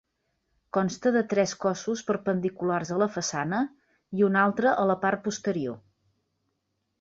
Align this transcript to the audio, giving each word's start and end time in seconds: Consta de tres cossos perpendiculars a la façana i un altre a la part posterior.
Consta 0.75 1.09
de 1.17 1.21
tres 1.33 1.51
cossos 1.65 2.01
perpendiculars 2.07 2.93
a 2.95 2.97
la 3.03 3.09
façana 3.19 3.59
i 4.21 4.27
un 4.29 4.41
altre 4.45 4.73
a 4.85 4.89
la 4.93 4.97
part 5.05 5.23
posterior. 5.29 5.79